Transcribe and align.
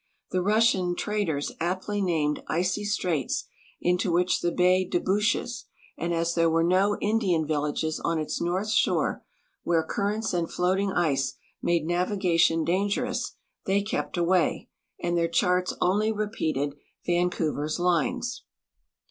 The 0.31 0.41
Russian 0.41 0.95
traders 0.95 1.51
aptly 1.59 2.01
named 2.01 2.41
Icy 2.47 2.85
straits 2.85 3.43
into 3.79 4.11
which 4.11 4.41
the 4.41 4.51
bay 4.51 4.83
debouches, 4.83 5.65
and 5.95 6.11
as 6.11 6.33
there 6.33 6.49
were 6.49 6.63
no 6.63 6.97
Indian 7.01 7.45
villages 7.45 7.99
on 8.03 8.17
its 8.17 8.41
north 8.41 8.71
shore, 8.71 9.23
where 9.61 9.83
currents 9.83 10.33
and 10.33 10.51
floating 10.51 10.91
ice 10.91 11.35
made 11.61 11.85
navigation 11.85 12.63
dangerous, 12.63 13.33
they 13.67 13.83
kept 13.83 14.17
away, 14.17 14.69
and 14.99 15.15
their 15.15 15.27
charts" 15.27 15.75
only 15.81 16.11
repeated 16.11 16.73
Vancouver's 17.05 17.77
lines. 17.79 18.43